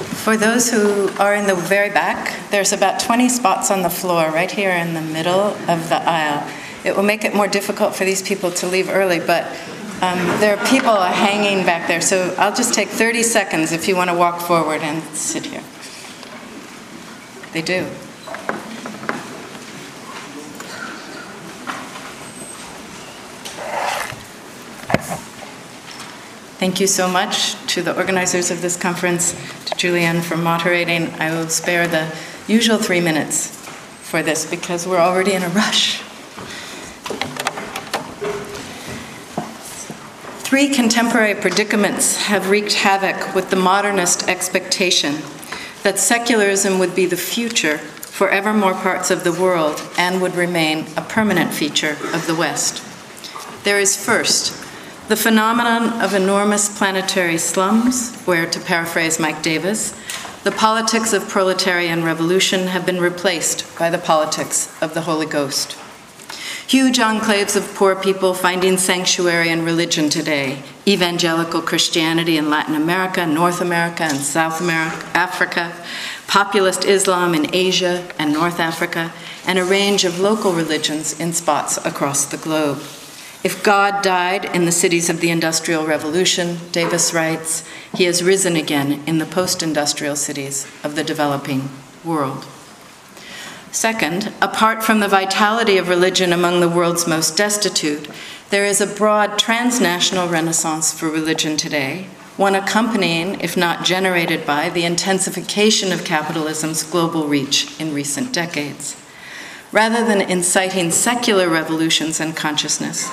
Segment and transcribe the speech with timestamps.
[0.00, 4.30] For those who are in the very back, there's about 20 spots on the floor
[4.30, 6.50] right here in the middle of the aisle.
[6.84, 9.44] It will make it more difficult for these people to leave early, but
[10.00, 13.94] um, there are people hanging back there, so I'll just take 30 seconds if you
[13.94, 15.62] want to walk forward and sit here.
[17.52, 17.84] They do.
[26.60, 29.34] Thank you so much to the organizers of this conference,
[29.80, 31.08] Julianne for moderating.
[31.14, 32.14] I will spare the
[32.46, 33.46] usual three minutes
[34.02, 36.02] for this because we're already in a rush.
[40.44, 45.14] Three contemporary predicaments have wreaked havoc with the modernist expectation
[45.82, 50.34] that secularism would be the future for ever more parts of the world and would
[50.34, 52.84] remain a permanent feature of the West.
[53.64, 54.59] There is first
[55.10, 59.92] the phenomenon of enormous planetary slums, where, to paraphrase Mike Davis,
[60.44, 65.76] the politics of proletarian revolution have been replaced by the politics of the Holy Ghost.
[66.68, 73.26] Huge enclaves of poor people finding sanctuary in religion today, evangelical Christianity in Latin America,
[73.26, 75.74] North America, and South America, Africa,
[76.28, 79.12] populist Islam in Asia and North Africa,
[79.44, 82.80] and a range of local religions in spots across the globe.
[83.42, 88.54] If God died in the cities of the Industrial Revolution, Davis writes, he has risen
[88.54, 91.70] again in the post industrial cities of the developing
[92.04, 92.44] world.
[93.72, 98.10] Second, apart from the vitality of religion among the world's most destitute,
[98.50, 104.68] there is a broad transnational renaissance for religion today, one accompanying, if not generated by,
[104.68, 108.96] the intensification of capitalism's global reach in recent decades.
[109.72, 113.08] Rather than inciting secular revolutions in consciousness,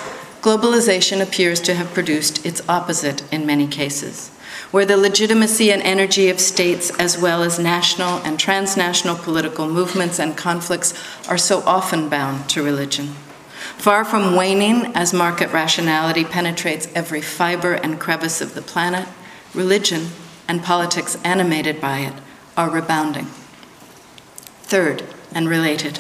[0.48, 4.30] globalization appears to have produced its opposite in many cases,
[4.72, 10.20] where the legitimacy and energy of states, as well as national and transnational political movements
[10.20, 10.94] and conflicts,
[11.28, 13.08] are so often bound to religion.
[13.76, 19.06] Far from waning as market rationality penetrates every fiber and crevice of the planet,
[19.54, 20.08] religion
[20.48, 22.14] and politics animated by it
[22.56, 23.26] are rebounding.
[24.64, 25.04] Third,
[25.34, 26.00] and related,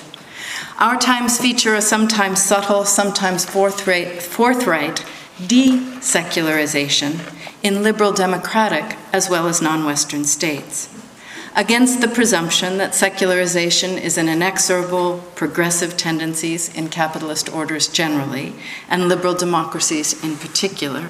[0.77, 5.03] our times feature a sometimes subtle, sometimes forthright, forthright
[5.39, 7.19] desecularization
[7.63, 10.93] in liberal democratic as well as non Western states.
[11.55, 18.53] Against the presumption that secularization is an inexorable, progressive tendencies in capitalist orders generally,
[18.87, 21.09] and liberal democracies in particular,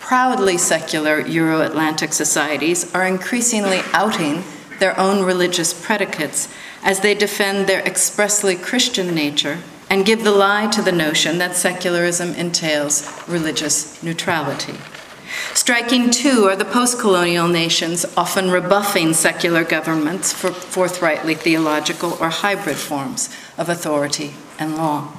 [0.00, 4.44] proudly secular Euro Atlantic societies are increasingly outing
[4.78, 6.48] their own religious predicates
[6.86, 9.58] as they defend their expressly Christian nature
[9.90, 14.74] and give the lie to the notion that secularism entails religious neutrality.
[15.52, 22.28] Striking, too, are the post colonial nations often rebuffing secular governments for forthrightly theological or
[22.28, 25.12] hybrid forms of authority and law.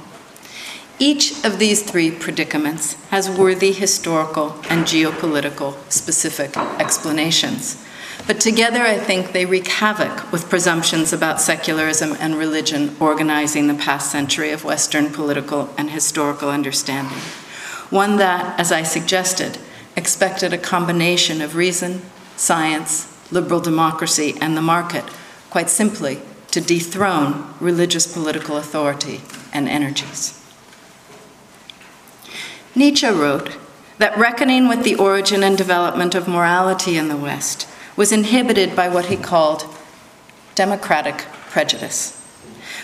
[0.99, 7.85] Each of these three predicaments has worthy historical and geopolitical specific explanations.
[8.28, 13.74] But together, I think they wreak havoc with presumptions about secularism and religion organizing the
[13.74, 17.20] past century of Western political and historical understanding.
[17.90, 19.58] One that, as I suggested,
[19.96, 22.02] expected a combination of reason,
[22.36, 25.06] science, liberal democracy, and the market,
[25.50, 26.20] quite simply,
[26.52, 29.22] to dethrone religious political authority
[29.54, 30.34] and energies.
[32.76, 33.56] Nietzsche wrote
[34.00, 38.88] that reckoning with the origin and development of morality in the West was inhibited by
[38.88, 39.66] what he called
[40.56, 41.18] democratic
[41.50, 42.13] prejudice.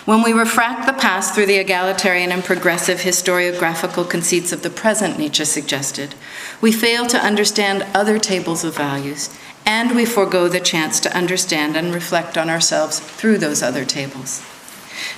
[0.05, 5.17] When we refract the past through the egalitarian and progressive historiographical conceits of the present,
[5.17, 6.13] Nietzsche suggested,
[6.59, 9.29] we fail to understand other tables of values,
[9.65, 14.43] and we forego the chance to understand and reflect on ourselves through those other tables.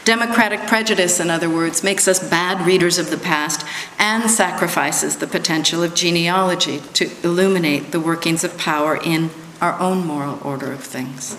[0.04, 3.66] Democratic prejudice, in other words, makes us bad readers of the past
[3.98, 10.06] and sacrifices the potential of genealogy to illuminate the workings of power in our own
[10.06, 11.38] moral order of things.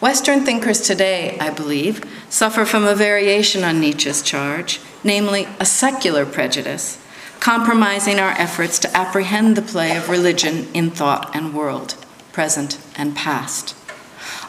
[0.00, 6.24] Western thinkers today, I believe, suffer from a variation on Nietzsche's charge, namely a secular
[6.24, 7.04] prejudice,
[7.40, 11.96] compromising our efforts to apprehend the play of religion in thought and world,
[12.32, 13.74] present and past.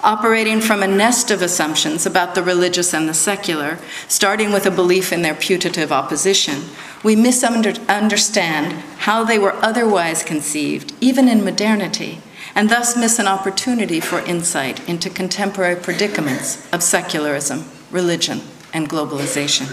[0.03, 4.71] Operating from a nest of assumptions about the religious and the secular, starting with a
[4.71, 6.61] belief in their putative opposition,
[7.03, 12.21] we misunderstand how they were otherwise conceived, even in modernity,
[12.55, 18.41] and thus miss an opportunity for insight into contemporary predicaments of secularism, religion,
[18.73, 19.67] and globalization.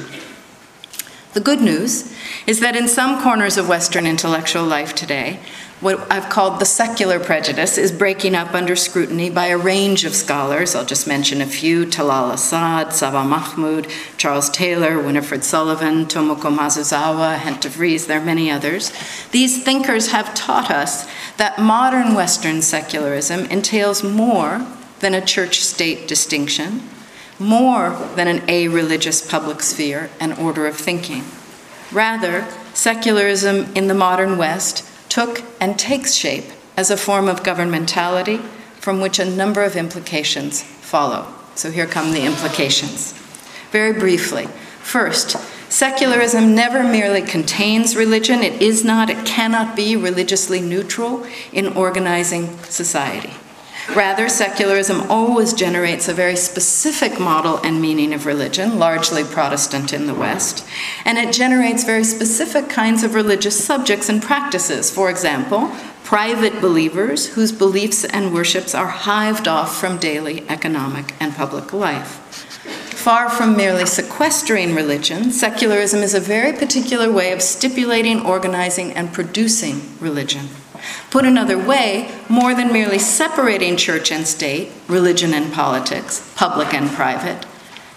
[1.32, 2.14] The good news
[2.46, 5.40] is that in some corners of Western intellectual life today,
[5.81, 10.14] what I've called the secular prejudice is breaking up under scrutiny by a range of
[10.14, 10.75] scholars.
[10.75, 13.87] I'll just mention a few Talal Asad, Saba Mahmood,
[14.17, 18.90] Charles Taylor, Winifred Sullivan, Tomoko Masuzawa, Hent Vries, there are many others.
[19.32, 21.06] These thinkers have taught us
[21.37, 24.67] that modern Western secularism entails more
[25.00, 26.88] than a church state distinction,
[27.38, 31.23] more than an a religious public sphere and order of thinking.
[31.93, 36.44] Rather, secularism in the modern West took and takes shape
[36.76, 38.41] as a form of governmentality
[38.81, 41.26] from which a number of implications follow.
[41.55, 43.12] So here come the implications.
[43.70, 44.47] Very briefly,
[44.81, 45.31] first,
[45.70, 52.59] secularism never merely contains religion, it is not, it cannot be religiously neutral in organizing
[52.64, 53.32] society.
[53.94, 60.06] Rather, secularism always generates a very specific model and meaning of religion, largely Protestant in
[60.06, 60.67] the West,
[61.05, 64.91] and it generates very specific kinds of religious subjects and practices.
[64.91, 65.71] For example,
[66.03, 72.21] private believers whose beliefs and worships are hived off from daily economic and public life.
[72.93, 79.12] Far from merely sequestering religion, secularism is a very particular way of stipulating, organizing, and
[79.12, 80.49] producing religion.
[81.11, 86.91] Put another way, more than merely separating church and state, religion and politics, public and
[86.91, 87.47] private,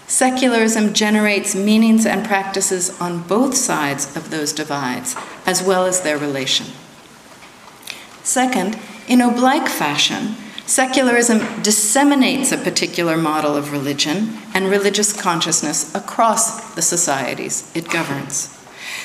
[0.06, 5.16] secularism generates meanings and practices on both sides of those divides,
[5.46, 6.66] as well as their relation.
[8.22, 8.78] Second,
[9.08, 16.82] in oblique fashion, secularism disseminates a particular model of religion and religious consciousness across the
[16.82, 18.59] societies it governs.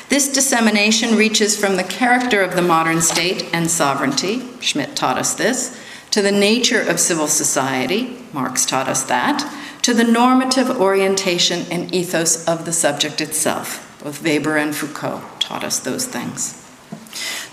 [0.07, 5.33] This dissemination reaches from the character of the modern state and sovereignty, Schmitt taught us
[5.33, 5.79] this,
[6.11, 11.93] to the nature of civil society, Marx taught us that, to the normative orientation and
[11.93, 13.99] ethos of the subject itself.
[14.03, 16.53] Both Weber and Foucault taught us those things.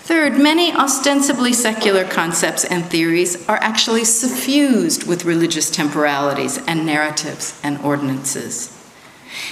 [0.03, 7.59] Third, many ostensibly secular concepts and theories are actually suffused with religious temporalities and narratives
[7.63, 8.72] and ordinances.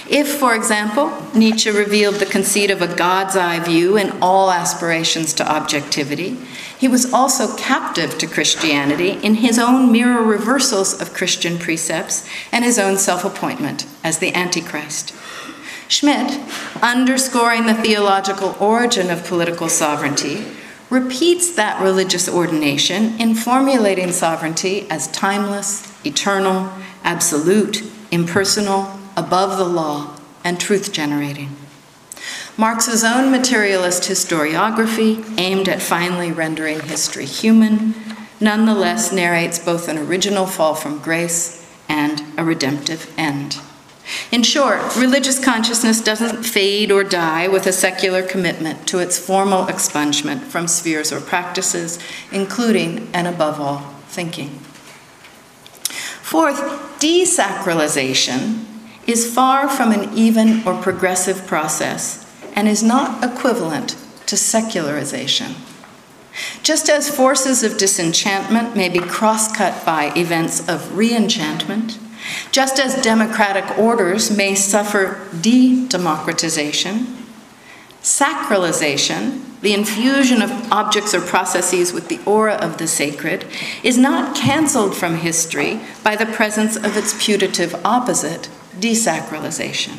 [0.08, 5.32] If, for example, Nietzsche revealed the conceit of a God's eye view in all aspirations
[5.34, 6.36] to objectivity,
[6.78, 12.64] he was also captive to Christianity in his own mirror reversals of Christian precepts and
[12.64, 15.14] his own self appointment as the Antichrist.
[15.88, 16.40] Schmitt,
[16.82, 20.44] underscoring the theological origin of political sovereignty,
[20.90, 26.72] repeats that religious ordination in formulating sovereignty as timeless, eternal,
[27.04, 31.56] absolute, impersonal, above the law, and truth generating.
[32.56, 37.94] Marx's own materialist historiography, aimed at finally rendering history human,
[38.40, 43.58] nonetheless narrates both an original fall from grace and a redemptive end.
[44.30, 49.66] In short, religious consciousness doesn't fade or die with a secular commitment to its formal
[49.66, 51.98] expungement from spheres or practices,
[52.30, 53.78] including and above all,
[54.08, 54.50] thinking.
[56.20, 56.60] Fourth,
[56.98, 58.66] desacralization
[59.06, 63.96] is far from an even or progressive process and is not equivalent
[64.26, 65.54] to secularization.
[66.62, 71.98] Just as forces of disenchantment may be cross cut by events of re-enchantment,
[72.50, 77.18] just as democratic orders may suffer de democratization,
[78.00, 83.44] sacralization, the infusion of objects or processes with the aura of the sacred,
[83.82, 88.48] is not canceled from history by the presence of its putative opposite,
[88.78, 89.98] desacralization.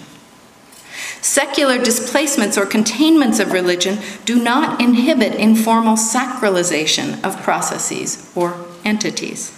[1.22, 9.58] Secular displacements or containments of religion do not inhibit informal sacralization of processes or entities.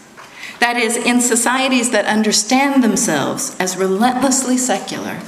[0.59, 5.19] That is, in societies that understand themselves as relentlessly secular,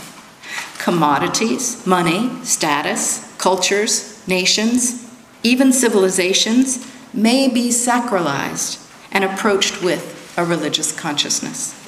[0.77, 5.12] commodities, money, status, cultures, nations,
[5.44, 11.87] even civilizations may be sacralized and approached with a religious consciousness.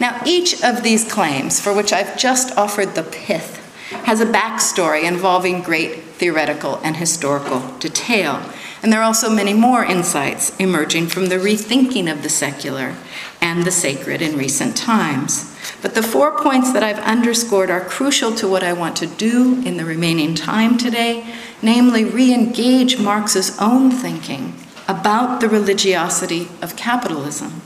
[0.00, 3.56] Now, each of these claims, for which I've just offered the pith,
[4.04, 8.42] has a backstory involving great theoretical and historical detail.
[8.82, 12.94] And there are also many more insights emerging from the rethinking of the secular
[13.40, 15.54] and the sacred in recent times.
[15.82, 19.62] But the four points that I've underscored are crucial to what I want to do
[19.64, 24.54] in the remaining time today, namely, re engage Marx's own thinking
[24.86, 27.62] about the religiosity of capitalism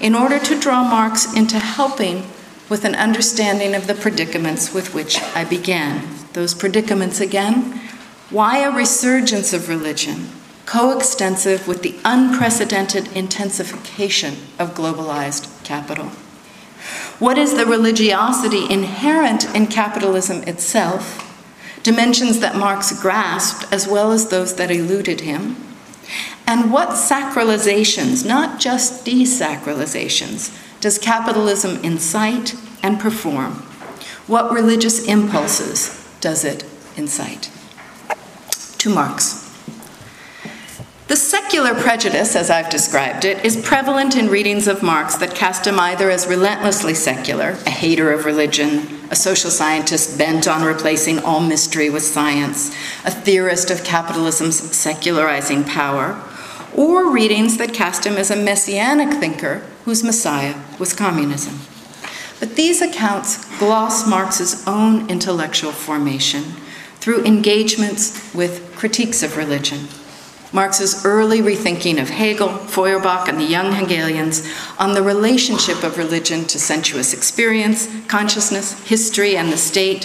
[0.00, 2.26] in order to draw Marx into helping
[2.68, 6.06] with an understanding of the predicaments with which I began.
[6.32, 7.80] Those predicaments again
[8.28, 10.28] why a resurgence of religion,
[10.66, 16.06] coextensive with the unprecedented intensification of globalized capital?
[17.20, 21.22] What is the religiosity inherent in capitalism itself?
[21.86, 25.54] dimensions that Marx grasped as well as those that eluded him?
[26.46, 33.54] And what sacralizations, not just desacralizations, does capitalism incite and perform?
[34.26, 36.64] What religious impulses does it
[36.96, 37.50] incite?
[38.78, 39.42] To Marx.
[41.08, 45.64] The secular prejudice, as I've described it, is prevalent in readings of Marx that cast
[45.64, 51.20] him either as relentlessly secular, a hater of religion, a social scientist bent on replacing
[51.20, 52.74] all mystery with science,
[53.04, 56.20] a theorist of capitalism's secularizing power,
[56.76, 61.58] or readings that cast him as a messianic thinker whose messiah was communism.
[62.38, 66.42] But these accounts gloss Marx's own intellectual formation
[66.96, 69.88] through engagements with critiques of religion
[70.52, 76.44] Marx's early rethinking of Hegel, Feuerbach, and the young Hegelians on the relationship of religion
[76.46, 80.04] to sensuous experience, consciousness, history, and the state,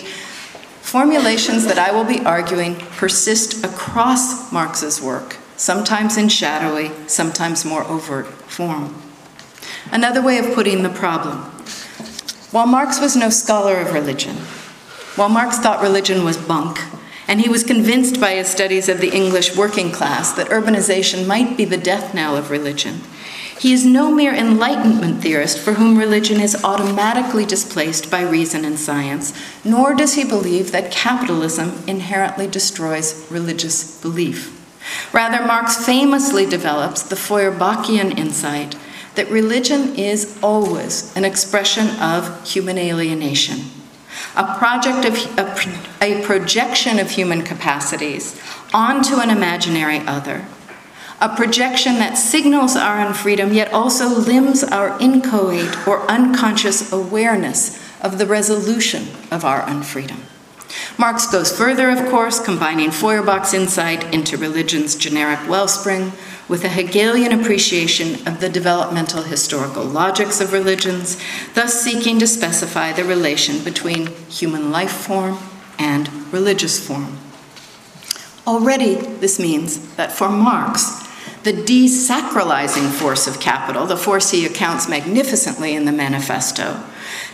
[0.82, 7.84] formulations that I will be arguing persist across Marx's work, sometimes in shadowy, sometimes more
[7.84, 9.00] overt form.
[9.92, 11.38] Another way of putting the problem
[12.50, 14.36] while Marx was no scholar of religion,
[15.16, 16.80] while Marx thought religion was bunk,
[17.28, 21.56] and he was convinced by his studies of the English working class that urbanization might
[21.56, 23.00] be the death knell of religion.
[23.60, 28.80] He is no mere Enlightenment theorist for whom religion is automatically displaced by reason and
[28.80, 29.32] science,
[29.64, 34.58] nor does he believe that capitalism inherently destroys religious belief.
[35.14, 38.76] Rather, Marx famously develops the Feuerbachian insight
[39.16, 43.60] that religion is always an expression of human alienation
[44.36, 48.40] a project of a, a projection of human capacities
[48.74, 50.46] onto an imaginary other,
[51.20, 58.18] a projection that signals our unfreedom yet also limns our inchoate or unconscious awareness of
[58.18, 60.20] the resolution of our unfreedom.
[60.98, 66.12] Marx goes further, of course, combining Feuerbach's insight into religion's generic wellspring
[66.48, 71.22] with a Hegelian appreciation of the developmental historical logics of religions,
[71.54, 75.38] thus seeking to specify the relation between human life form
[75.80, 77.18] and religious form.
[78.46, 81.11] Already, this means that for Marx,
[81.44, 86.84] the desacralizing force of capital, the force he accounts magnificently in the Manifesto,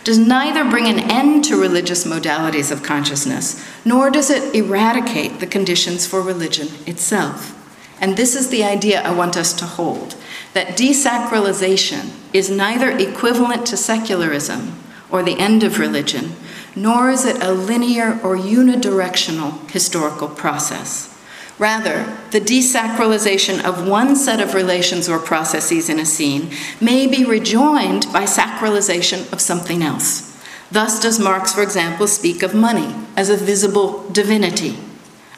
[0.04, 5.46] does neither bring an end to religious modalities of consciousness, nor does it eradicate the
[5.46, 7.54] conditions for religion itself.
[8.00, 10.14] And this is the idea I want us to hold
[10.54, 14.78] that desacralization is neither equivalent to secularism
[15.10, 16.32] or the end of religion,
[16.74, 21.14] nor is it a linear or unidirectional historical process.
[21.58, 26.50] Rather, the desacralization of one set of relations or processes in a scene
[26.80, 30.24] may be rejoined by sacralization of something else.
[30.70, 34.78] Thus, does Marx, for example, speak of money as a visible divinity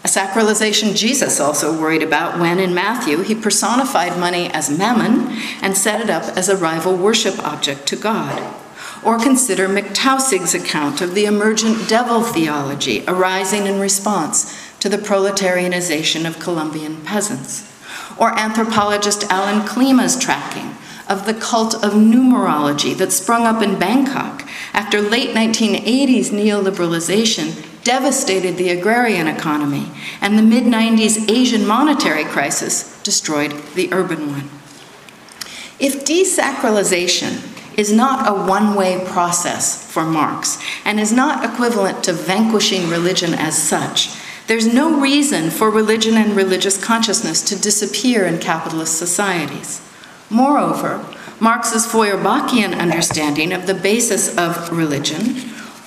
[0.03, 5.77] a sacralization Jesus also worried about when, in Matthew, he personified money as mammon and
[5.77, 8.55] set it up as a rival worship object to God.
[9.05, 14.99] Or consider Mick Taussig's account of the emergent devil theology arising in response to the
[14.99, 17.71] proletarianization of Colombian peasants.
[18.19, 20.77] Or anthropologist Alan Klima's tracking
[21.09, 28.57] of the cult of numerology that sprung up in Bangkok after late 1980s neoliberalization devastated
[28.57, 34.51] the agrarian economy, and the mid 90s Asian monetary crisis destroyed the urban one.
[35.79, 37.47] If desacralization
[37.79, 43.33] is not a one way process for Marx and is not equivalent to vanquishing religion
[43.33, 44.11] as such,
[44.51, 49.81] there's no reason for religion and religious consciousness to disappear in capitalist societies.
[50.29, 51.07] Moreover,
[51.39, 55.37] Marx's Feuerbachian understanding of the basis of religion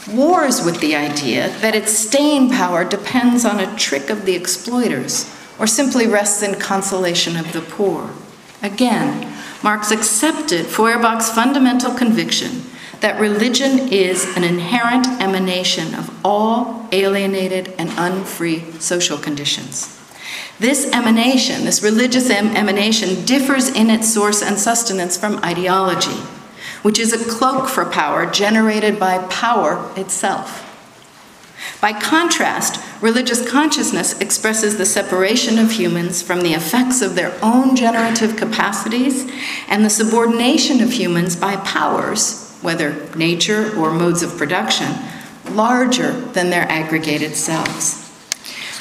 [0.10, 5.30] wars with the idea that its staying power depends on a trick of the exploiters
[5.60, 8.12] or simply rests in consolation of the poor.
[8.62, 9.30] Again,
[9.62, 12.62] Marx accepted Feuerbach's fundamental conviction
[13.04, 20.00] that religion is an inherent emanation of all alienated and unfree social conditions.
[20.60, 26.20] This emanation, this religious emanation, differs in its source and sustenance from ideology
[26.84, 30.70] which is a cloak for power generated by power itself.
[31.82, 37.76] By contrast, religious consciousness expresses the separation of humans from the effects of their own
[37.76, 39.30] generative capacities
[39.68, 44.94] and the subordination of humans by powers, whether nature or modes of production,
[45.52, 48.04] larger than their aggregated selves.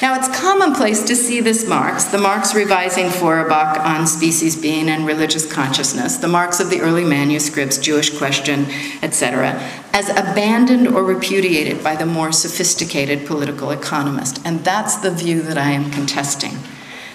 [0.01, 5.05] Now, it's commonplace to see this Marx, the Marx revising Feuerbach on species being and
[5.05, 8.65] religious consciousness, the Marx of the early manuscripts, Jewish question,
[9.01, 9.51] etc.,
[9.93, 14.41] as abandoned or repudiated by the more sophisticated political economist.
[14.43, 16.57] And that's the view that I am contesting.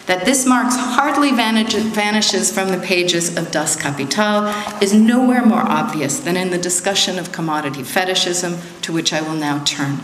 [0.08, 4.46] That this Marx hardly vanishes from the pages of Das Kapital
[4.82, 9.34] is nowhere more obvious than in the discussion of commodity fetishism, to which I will
[9.34, 10.00] now turn.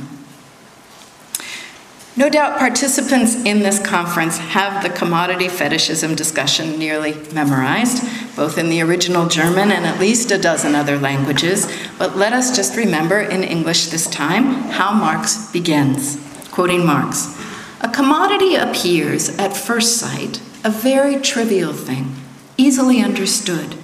[2.18, 8.04] No doubt participants in this conference have the commodity fetishism discussion nearly memorized,
[8.36, 11.66] both in the original German and at least a dozen other languages,
[11.98, 16.18] but let us just remember in English this time how Marx begins.
[16.50, 17.40] Quoting Marx
[17.84, 22.14] A commodity appears at first sight a very trivial thing,
[22.56, 23.76] easily understood.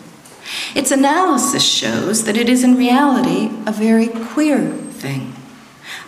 [0.74, 5.34] Its analysis shows that it is in reality a very queer thing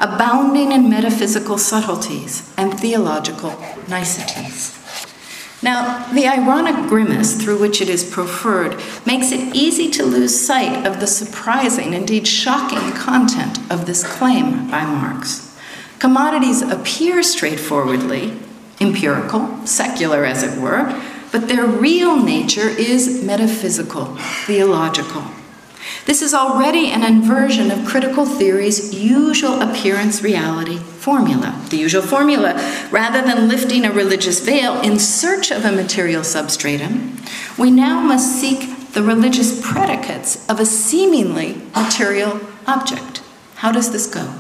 [0.01, 4.75] abounding in metaphysical subtleties and theological niceties.
[5.63, 10.87] Now, the ironic grimace through which it is proffered makes it easy to lose sight
[10.87, 15.52] of the surprising, indeed shocking, content of this claim by Marx.
[16.03, 18.37] Commodities appear straightforwardly
[18.81, 25.23] empirical, secular as it were, but their real nature is metaphysical, theological.
[26.05, 31.57] This is already an inversion of critical theory's usual appearance reality formula.
[31.71, 32.55] The usual formula,
[32.91, 37.17] rather than lifting a religious veil in search of a material substratum,
[37.57, 43.23] we now must seek the religious predicates of a seemingly material object.
[43.55, 44.35] How does this go?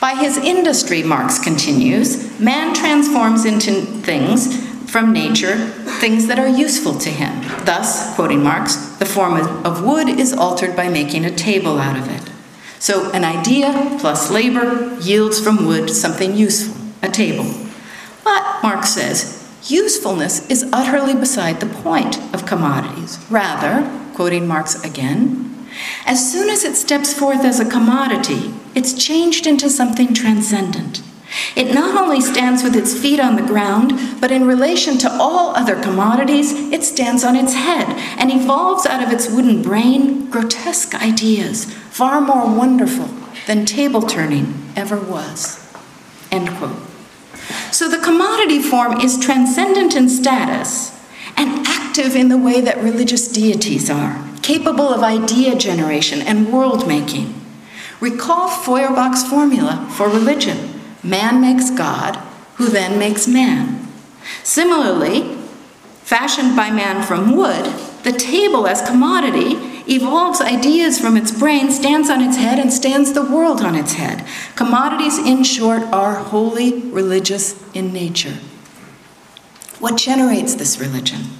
[0.00, 5.56] By his industry, Marx continues, man transforms into things from nature
[6.00, 7.42] things that are useful to him.
[7.64, 12.08] Thus, quoting Marx, the form of wood is altered by making a table out of
[12.08, 12.32] it.
[12.78, 17.54] So, an idea plus labor yields from wood something useful, a table.
[18.24, 23.18] But, Marx says, usefulness is utterly beside the point of commodities.
[23.28, 25.68] Rather, quoting Marx again,
[26.06, 31.02] as soon as it steps forth as a commodity, it's changed into something transcendent.
[31.54, 35.54] It not only stands with its feet on the ground, but in relation to all
[35.54, 37.86] other commodities, it stands on its head
[38.18, 43.08] and evolves out of its wooden brain grotesque ideas, far more wonderful
[43.46, 45.72] than table turning ever was.
[46.30, 46.76] End quote.
[47.72, 50.96] So the commodity form is transcendent in status
[51.36, 56.86] and active in the way that religious deities are, capable of idea generation and world
[56.86, 57.34] making.
[58.00, 62.16] Recall Feuerbach's formula for religion Man makes God,
[62.56, 63.88] who then makes man.
[64.42, 65.36] Similarly,
[66.02, 67.64] fashioned by man from wood,
[68.02, 69.54] the table as commodity
[69.88, 73.94] evolves ideas from its brain, stands on its head, and stands the world on its
[73.94, 74.26] head.
[74.56, 78.38] Commodities, in short, are wholly religious in nature.
[79.78, 81.39] What generates this religion?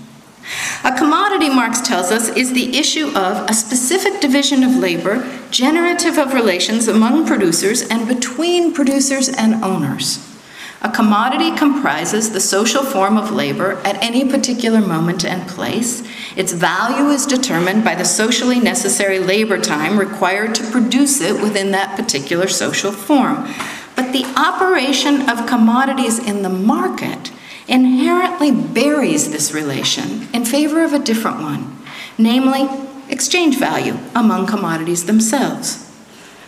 [0.85, 6.19] A commodity, Marx tells us, is the issue of a specific division of labor, generative
[6.19, 10.27] of relations among producers and between producers and owners.
[10.83, 16.03] A commodity comprises the social form of labor at any particular moment and place.
[16.37, 21.71] Its value is determined by the socially necessary labor time required to produce it within
[21.73, 23.47] that particular social form.
[23.95, 27.31] But the operation of commodities in the market
[27.71, 31.79] inherently buries this relation in favor of a different one,
[32.19, 32.69] namely
[33.09, 35.87] exchange value among commodities themselves.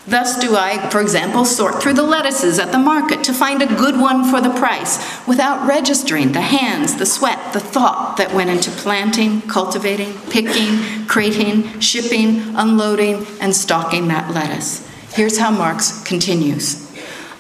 [0.04, 3.66] Thus, do I, for example, sort through the lettuces at the market to find a
[3.66, 8.50] good one for the price without registering the hands, the sweat, the thought that went
[8.50, 14.88] into planting, cultivating, picking, crating, shipping, unloading, and stocking that lettuce.
[15.12, 16.90] Here's how Marx continues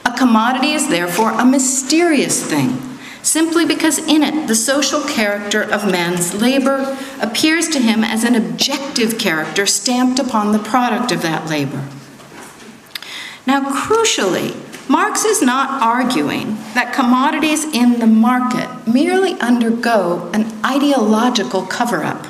[0.06, 2.91] A commodity is therefore a mysterious thing
[3.32, 8.34] simply because in it the social character of man's labor appears to him as an
[8.34, 11.82] objective character stamped upon the product of that labor.
[13.46, 14.54] Now, crucially,
[14.86, 22.26] Marx is not arguing that commodities in the market merely undergo an ideological cover up.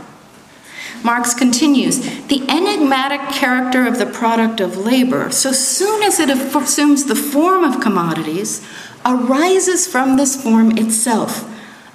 [1.02, 7.06] Marx continues the enigmatic character of the product of labor, so soon as it assumes
[7.06, 8.64] the form of commodities,
[9.04, 11.48] arises from this form itself.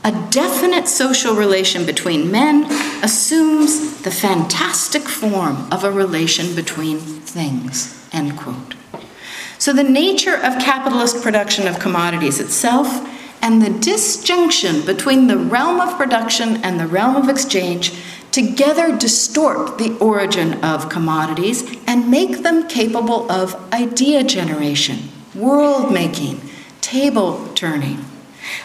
[0.04, 2.66] A definite social relation between men
[3.04, 8.08] assumes the fantastic form of a relation between things.
[8.14, 8.76] End quote.
[9.58, 12.88] So, the nature of capitalist production of commodities itself
[13.42, 17.94] and the disjunction between the realm of production and the realm of exchange
[18.32, 26.40] together distort the origin of commodities and make them capable of idea generation, world making,
[26.88, 28.00] table turning.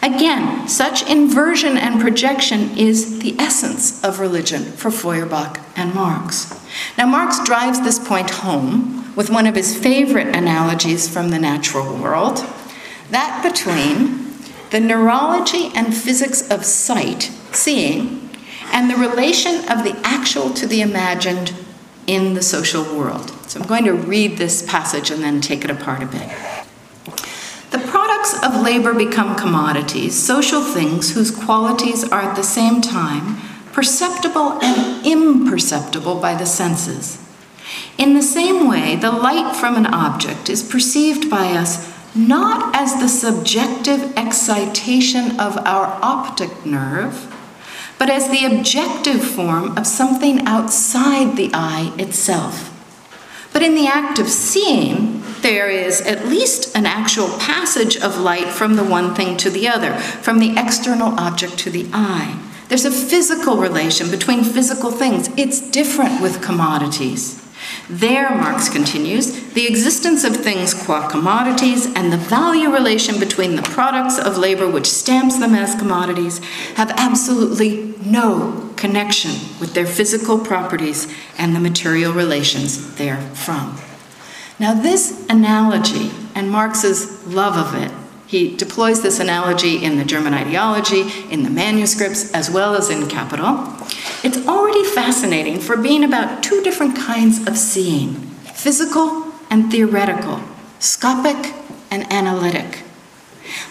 [0.00, 6.54] Again, such inversion and projection is the essence of religion for Feuerbach and Marx.
[6.96, 11.96] Now, Marx drives this point home with one of his favorite analogies from the natural
[11.96, 12.46] world
[13.10, 14.32] that between
[14.70, 18.30] the neurology and physics of sight, seeing,
[18.72, 21.52] and the relation of the actual to the imagined
[22.06, 23.30] in the social world.
[23.48, 26.30] So I'm going to read this passage and then take it apart a bit.
[28.52, 33.38] Of labor become commodities, social things whose qualities are at the same time
[33.72, 37.18] perceptible and imperceptible by the senses.
[37.96, 43.00] In the same way, the light from an object is perceived by us not as
[43.00, 47.34] the subjective excitation of our optic nerve,
[47.98, 52.71] but as the objective form of something outside the eye itself.
[53.52, 58.48] But in the act of seeing, there is at least an actual passage of light
[58.48, 62.40] from the one thing to the other, from the external object to the eye.
[62.68, 65.28] There's a physical relation between physical things.
[65.36, 67.41] It's different with commodities.
[67.88, 73.62] There, Marx continues, the existence of things qua commodities and the value relation between the
[73.62, 76.38] products of labor which stamps them as commodities
[76.76, 83.76] have absolutely no connection with their physical properties and the material relations therefrom.
[84.58, 87.92] Now, this analogy and Marx's love of it
[88.32, 93.06] he deploys this analogy in the German ideology, in the manuscripts, as well as in
[93.06, 93.58] Capital.
[94.24, 98.14] It's already fascinating for being about two different kinds of seeing
[98.54, 100.40] physical and theoretical,
[100.78, 101.52] scopic
[101.90, 102.84] and analytic.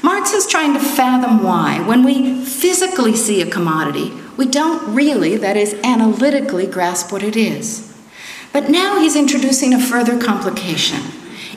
[0.04, 5.38] Marx is trying to fathom why, when we physically see a commodity, we don't really,
[5.38, 7.88] that is, analytically grasp what it is.
[8.52, 11.00] But now he's introducing a further complication.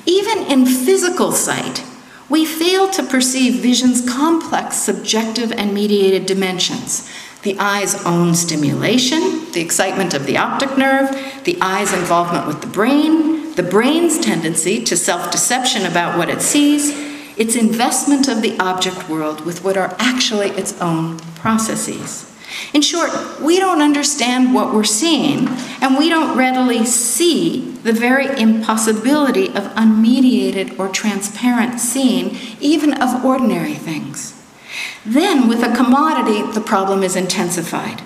[0.06, 1.84] Even in physical sight,
[2.28, 7.10] we fail to perceive vision's complex subjective and mediated dimensions
[7.44, 9.20] the eye's own stimulation,
[9.52, 11.10] the excitement of the optic nerve,
[11.44, 16.40] the eye's involvement with the brain, the brain's tendency to self deception about what it
[16.40, 16.90] sees,
[17.36, 22.30] its investment of the object world with what are actually its own processes.
[22.72, 23.10] In short,
[23.42, 25.48] we don't understand what we're seeing,
[25.82, 33.24] and we don't readily see the very impossibility of unmediated or transparent seeing, even of
[33.24, 34.43] ordinary things.
[35.06, 38.02] Then, with a commodity, the problem is intensified.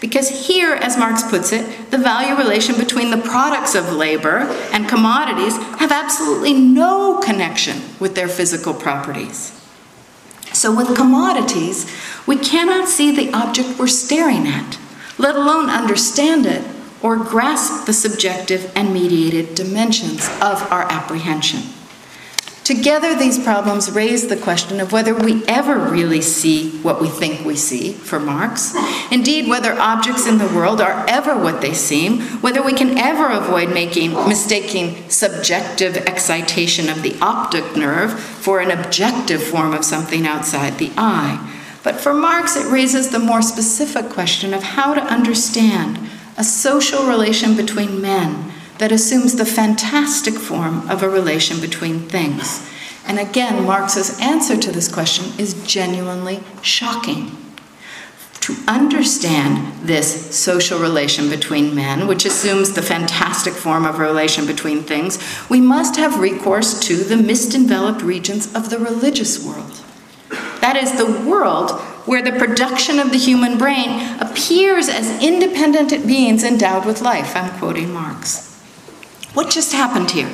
[0.00, 4.38] Because here, as Marx puts it, the value relation between the products of labor
[4.72, 9.58] and commodities have absolutely no connection with their physical properties.
[10.52, 11.90] So, with commodities,
[12.26, 14.78] we cannot see the object we're staring at,
[15.18, 16.62] let alone understand it
[17.02, 21.62] or grasp the subjective and mediated dimensions of our apprehension.
[22.64, 27.44] Together, these problems raise the question of whether we ever really see what we think
[27.44, 28.72] we see, for Marx.
[29.10, 33.28] Indeed, whether objects in the world are ever what they seem, whether we can ever
[33.30, 40.24] avoid making mistaking subjective excitation of the optic nerve for an objective form of something
[40.24, 41.52] outside the eye.
[41.82, 45.98] But for Marx, it raises the more specific question of how to understand
[46.38, 52.68] a social relation between men that assumes the fantastic form of a relation between things.
[53.06, 57.36] And again, Marx's answer to this question is genuinely shocking.
[58.40, 64.46] To understand this social relation between men, which assumes the fantastic form of a relation
[64.46, 69.80] between things, we must have recourse to the mist enveloped regions of the religious world.
[70.60, 71.70] That is, the world
[72.06, 77.36] where the production of the human brain appears as independent beings endowed with life.
[77.36, 78.51] I'm quoting Marx.
[79.34, 80.30] What just happened here?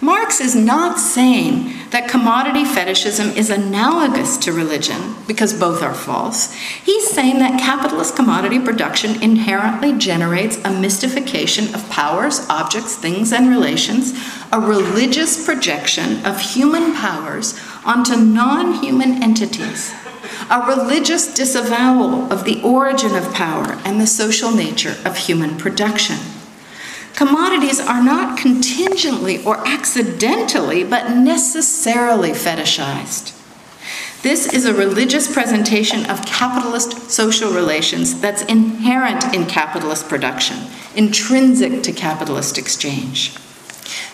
[0.00, 6.52] Marx is not saying that commodity fetishism is analogous to religion, because both are false.
[6.52, 13.48] He's saying that capitalist commodity production inherently generates a mystification of powers, objects, things, and
[13.48, 14.12] relations,
[14.50, 19.94] a religious projection of human powers onto non human entities,
[20.50, 26.18] a religious disavowal of the origin of power and the social nature of human production.
[27.14, 33.38] Commodities are not contingently or accidentally, but necessarily fetishized.
[34.22, 40.58] This is a religious presentation of capitalist social relations that's inherent in capitalist production,
[40.94, 43.34] intrinsic to capitalist exchange.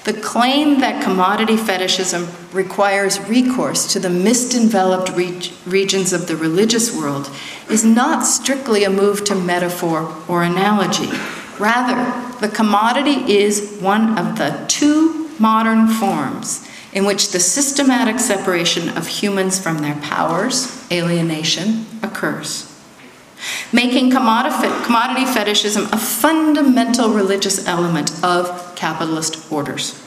[0.04, 6.37] The claim that commodity fetishism requires recourse to the mist enveloped re- regions of the
[6.37, 7.30] religious world
[7.68, 11.11] is not strictly a move to metaphor or analogy.
[11.58, 18.96] Rather, the commodity is one of the two modern forms in which the systematic separation
[18.96, 22.64] of humans from their powers, alienation, occurs.
[23.72, 30.03] Making commodity fetishism a fundamental religious element of capitalist orders.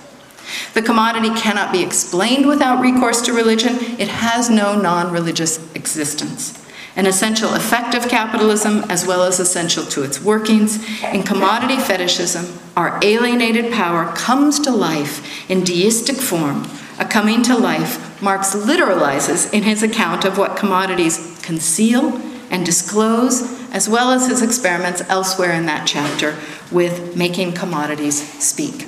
[0.73, 3.75] The commodity cannot be explained without recourse to religion.
[3.99, 6.57] It has no non religious existence.
[6.95, 12.59] An essential effect of capitalism, as well as essential to its workings, in commodity fetishism,
[12.75, 16.67] our alienated power comes to life in deistic form.
[16.99, 23.41] A coming to life Marx literalizes in his account of what commodities conceal and disclose,
[23.71, 26.37] as well as his experiments elsewhere in that chapter
[26.71, 28.87] with making commodities speak.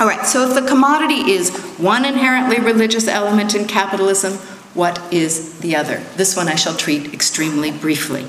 [0.00, 4.38] All right, so if the commodity is one inherently religious element in capitalism,
[4.74, 6.02] what is the other?
[6.16, 8.26] This one I shall treat extremely briefly.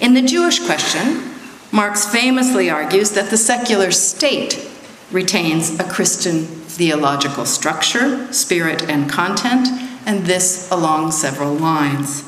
[0.00, 1.34] In the Jewish question,
[1.72, 4.68] Marx famously argues that the secular state
[5.10, 9.68] retains a Christian theological structure, spirit, and content,
[10.06, 12.22] and this along several lines.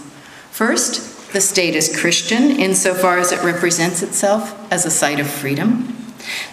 [0.51, 5.92] First, the state is Christian insofar as it represents itself as a site of freedom.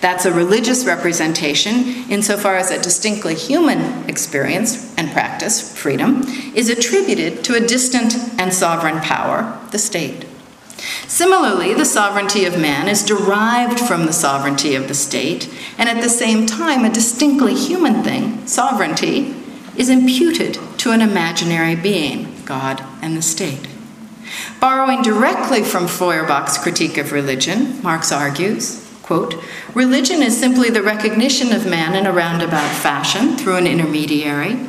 [0.01, 6.23] That's a religious representation insofar as a distinctly human experience and practice, freedom,
[6.55, 10.25] is attributed to a distant and sovereign power, the state.
[11.07, 16.01] Similarly, the sovereignty of man is derived from the sovereignty of the state, and at
[16.01, 19.35] the same time, a distinctly human thing, sovereignty,
[19.75, 23.67] is imputed to an imaginary being, God and the state.
[24.59, 29.43] Borrowing directly from Feuerbach's critique of religion, Marx argues Quote,
[29.73, 34.59] religion is simply the recognition of man in a roundabout fashion through an intermediary,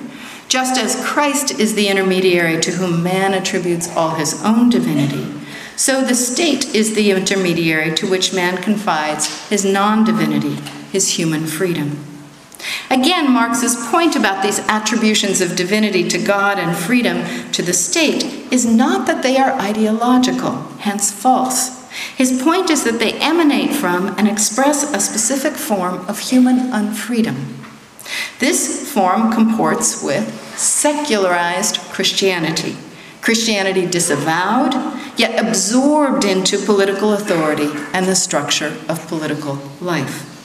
[0.48, 5.31] just as Christ is the intermediary to whom man attributes all his own divinity.
[5.76, 10.55] So the state is the intermediary to which man confides his non divinity,
[10.90, 12.03] his human freedom.
[12.90, 18.24] Again, Marx's point about these attributions of divinity to God and freedom to the state
[18.50, 21.79] is not that they are ideological, hence false.
[22.16, 27.56] His point is that they emanate from and express a specific form of human unfreedom.
[28.38, 32.76] This form comports with secularized Christianity,
[33.20, 34.74] Christianity disavowed,
[35.16, 40.39] yet absorbed into political authority and the structure of political life.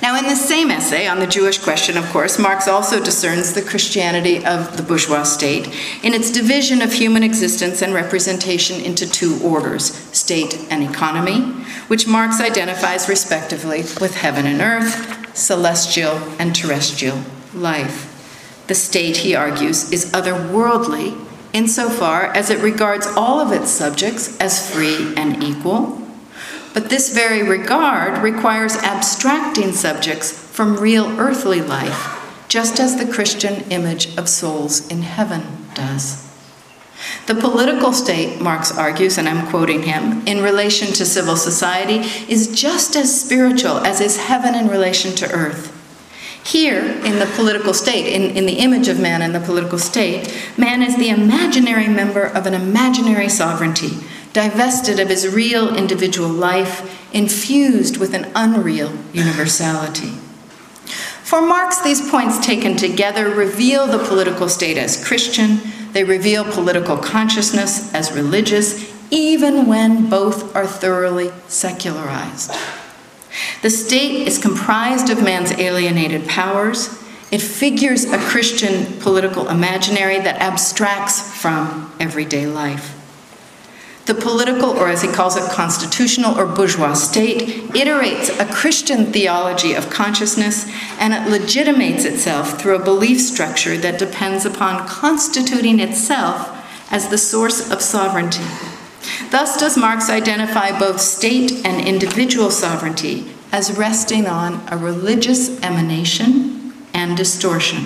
[0.00, 3.62] Now, in the same essay on the Jewish question, of course, Marx also discerns the
[3.62, 5.66] Christianity of the bourgeois state
[6.04, 11.40] in its division of human existence and representation into two orders, state and economy,
[11.88, 17.20] which Marx identifies respectively with heaven and earth, celestial and terrestrial
[17.52, 18.14] life.
[18.68, 24.72] The state, he argues, is otherworldly insofar as it regards all of its subjects as
[24.72, 26.07] free and equal
[26.78, 33.68] but this very regard requires abstracting subjects from real earthly life, just as the Christian
[33.72, 35.42] image of souls in heaven
[35.74, 36.24] does.
[37.26, 42.54] The political state, Marx argues, and I'm quoting him, in relation to civil society is
[42.54, 45.74] just as spiritual as is heaven in relation to earth.
[46.44, 50.32] Here, in the political state, in, in the image of man in the political state,
[50.56, 53.98] man is the imaginary member of an imaginary sovereignty
[54.32, 60.10] divested of his real individual life, infused with an unreal universality.
[61.22, 65.60] For Marx, these points taken together reveal the political state as Christian,
[65.92, 72.52] they reveal political consciousness as religious, even when both are thoroughly secularized.
[73.62, 76.88] The state is comprised of man's alienated powers.
[77.30, 82.97] It figures a Christian political imaginary that abstracts from everyday life.
[84.08, 89.74] The political, or as he calls it, constitutional or bourgeois state, iterates a Christian theology
[89.74, 90.64] of consciousness
[90.98, 96.56] and it legitimates itself through a belief structure that depends upon constituting itself
[96.90, 98.46] as the source of sovereignty.
[99.30, 106.72] Thus does Marx identify both state and individual sovereignty as resting on a religious emanation
[106.94, 107.84] and distortion.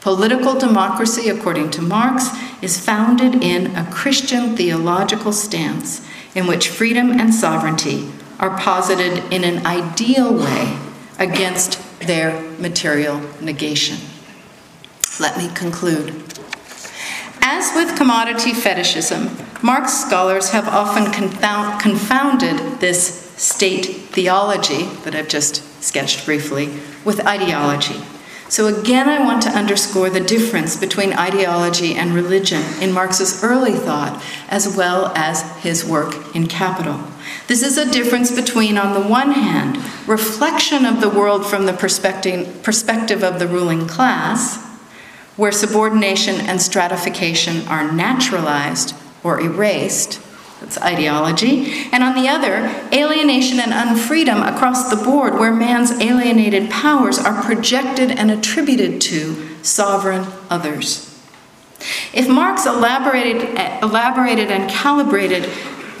[0.00, 2.28] Political democracy, according to Marx,
[2.62, 9.44] is founded in a Christian theological stance in which freedom and sovereignty are posited in
[9.44, 10.78] an ideal way
[11.18, 13.98] against their material negation.
[15.18, 16.14] Let me conclude.
[17.42, 25.62] As with commodity fetishism, Marx scholars have often confounded this state theology that I've just
[25.82, 26.70] sketched briefly
[27.04, 28.00] with ideology.
[28.50, 33.74] So, again, I want to underscore the difference between ideology and religion in Marx's early
[33.74, 37.00] thought, as well as his work in Capital.
[37.46, 39.76] This is a difference between, on the one hand,
[40.08, 44.58] reflection of the world from the perspective, of the ruling class,
[45.36, 50.20] where subordination and stratification are naturalized or erased,
[50.60, 56.70] that's ideology, and on the other, alienation and unfreedom across the board, where man's alienated
[56.70, 61.06] powers are projected and attributed to sovereign others.
[62.12, 63.42] If Marx elaborated,
[63.82, 65.48] elaborated and calibrated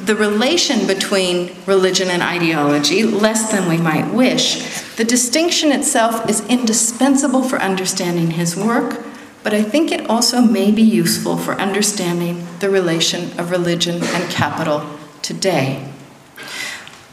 [0.00, 4.62] the relation between religion and ideology less than we might wish,
[4.96, 9.09] the distinction itself is indispensable for understanding his work
[9.42, 14.30] but I think it also may be useful for understanding the relation of religion and
[14.30, 14.84] capital
[15.22, 15.90] today.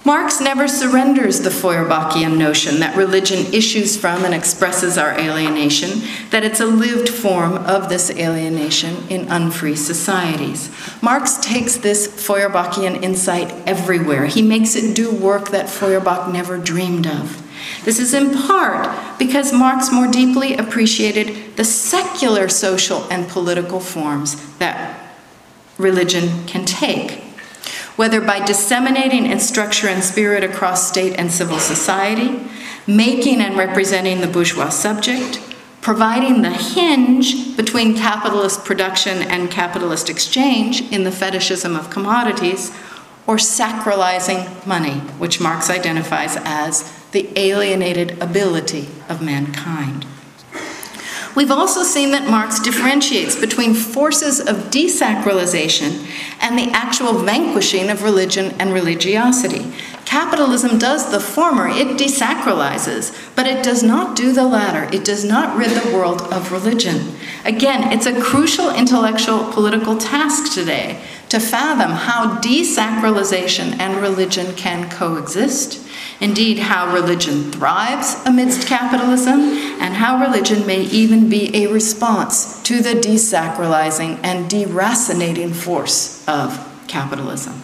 [0.07, 6.45] Marx never surrenders the Feuerbachian notion that religion issues from and expresses our alienation, that
[6.45, 10.71] it's a lived form of this alienation in unfree societies.
[11.01, 14.27] Marx takes this Feuerbachian insight everywhere.
[14.27, 17.45] He makes it do work that Feuerbach never dreamed of.
[17.83, 24.57] This is in part because Marx more deeply appreciated the secular social and political forms
[24.57, 25.13] that
[25.77, 27.23] religion can take.
[27.95, 32.39] Whether by disseminating its structure and spirit across state and civil society,
[32.85, 35.41] making and representing the bourgeois subject,
[35.81, 42.71] providing the hinge between capitalist production and capitalist exchange in the fetishism of commodities,
[43.25, 50.05] or sacralizing money, which Marx identifies as the alienated ability of mankind.
[51.35, 56.07] We've also seen that Marx differentiates between forces of desacralization
[56.39, 59.73] and the actual vanquishing of religion and religiosity.
[60.05, 64.87] Capitalism does the former, it desacralizes, but it does not do the latter.
[64.95, 67.15] It does not rid the world of religion.
[67.45, 74.87] Again, it's a crucial intellectual political task today to fathom how desacralization and religion can
[74.91, 75.86] coexist
[76.19, 79.39] Indeed, how religion thrives amidst capitalism,
[79.79, 86.63] and how religion may even be a response to the desacralizing and deracinating force of
[86.87, 87.61] capitalism.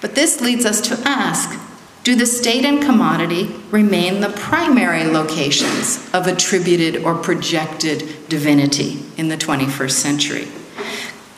[0.00, 1.58] But this leads us to ask
[2.04, 9.28] do the state and commodity remain the primary locations of attributed or projected divinity in
[9.28, 10.48] the 21st century?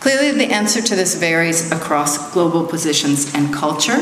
[0.00, 3.98] Clearly, the answer to this varies across global positions and culture.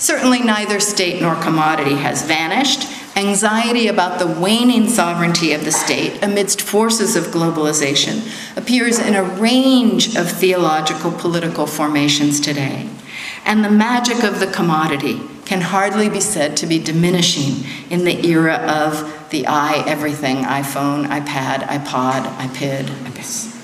[0.00, 2.88] Certainly, neither state nor commodity has vanished.
[3.16, 9.22] Anxiety about the waning sovereignty of the state amidst forces of globalization appears in a
[9.22, 12.88] range of theological political formations today.
[13.44, 18.26] And the magic of the commodity can hardly be said to be diminishing in the
[18.26, 23.59] era of the i everything iPhone, iPad, iPod, iPid, iPad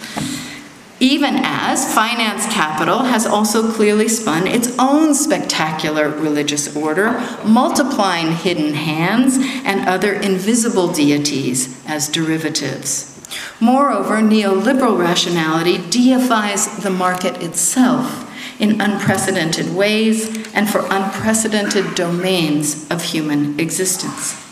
[0.98, 7.12] even as finance capital has also clearly spun its own spectacular religious order,
[7.44, 13.12] multiplying hidden hands and other invisible deities as derivatives.
[13.60, 18.22] Moreover, neoliberal rationality deifies the market itself
[18.60, 24.42] in unprecedented ways and for unprecedented domains of human existence.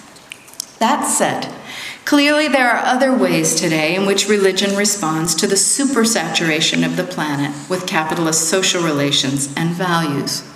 [0.78, 1.50] That said,
[2.05, 7.05] Clearly, there are other ways today in which religion responds to the supersaturation of the
[7.05, 10.47] planet with capitalist social relations and values,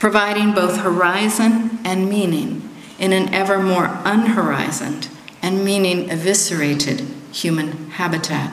[0.00, 5.08] providing both horizon and meaning in an ever more unhorizoned
[5.40, 8.52] and meaning eviscerated human habitat.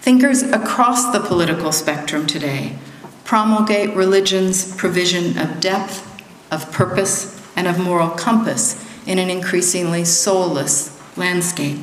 [0.00, 2.78] Thinkers across the political spectrum today
[3.24, 6.06] promulgate religion's provision of depth,
[6.52, 11.78] of purpose, and of moral compass in an increasingly soulless landscape.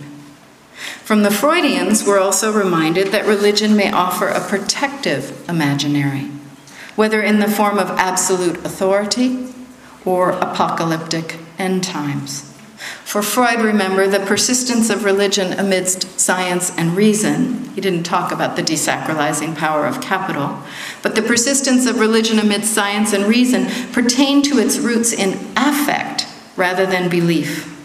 [1.03, 6.29] From the Freudians, we're also reminded that religion may offer a protective imaginary,
[6.95, 9.53] whether in the form of absolute authority
[10.05, 12.53] or apocalyptic end times.
[13.03, 18.55] For Freud, remember, the persistence of religion amidst science and reason, he didn't talk about
[18.55, 20.61] the desacralizing power of capital,
[21.01, 26.27] but the persistence of religion amidst science and reason pertained to its roots in affect
[26.55, 27.76] rather than belief.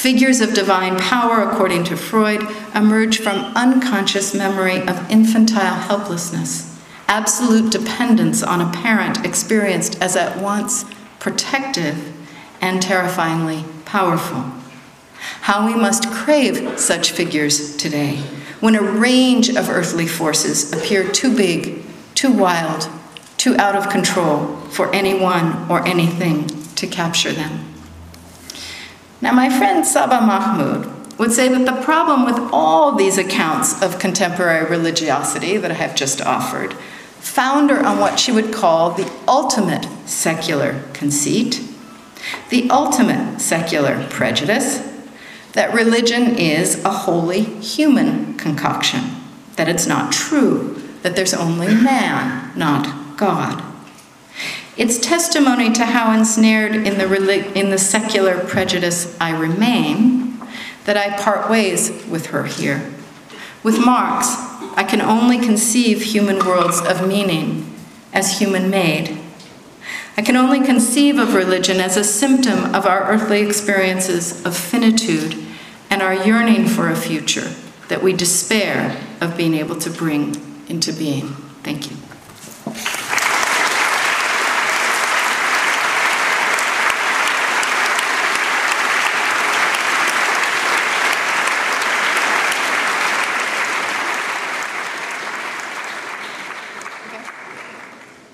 [0.00, 2.40] Figures of divine power, according to Freud,
[2.74, 10.40] emerge from unconscious memory of infantile helplessness, absolute dependence on a parent experienced as at
[10.42, 10.86] once
[11.18, 12.16] protective
[12.62, 14.42] and terrifyingly powerful.
[15.42, 18.22] How we must crave such figures today
[18.60, 21.82] when a range of earthly forces appear too big,
[22.14, 22.88] too wild,
[23.36, 26.46] too out of control for anyone or anything
[26.76, 27.69] to capture them.
[29.22, 33.98] Now, my friend Saba Mahmood would say that the problem with all these accounts of
[33.98, 36.74] contemporary religiosity that I have just offered
[37.20, 41.62] founder on what she would call the ultimate secular conceit,
[42.48, 44.78] the ultimate secular prejudice,
[45.52, 49.00] that religion is a wholly human concoction,
[49.56, 53.62] that it's not true, that there's only man, not God.
[54.76, 60.38] It's testimony to how ensnared in the, in the secular prejudice I remain
[60.84, 62.92] that I part ways with her here.
[63.62, 64.28] With Marx,
[64.76, 67.76] I can only conceive human worlds of meaning
[68.12, 69.18] as human made.
[70.16, 75.36] I can only conceive of religion as a symptom of our earthly experiences of finitude
[75.90, 77.52] and our yearning for a future
[77.88, 80.34] that we despair of being able to bring
[80.68, 81.28] into being.
[81.62, 81.99] Thank you.